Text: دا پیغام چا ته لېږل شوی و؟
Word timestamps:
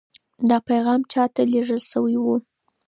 دا 0.49 0.57
پیغام 0.69 1.01
چا 1.11 1.23
ته 1.33 1.41
لېږل 1.51 1.81
شوی 1.91 2.15
و؟ 2.19 2.25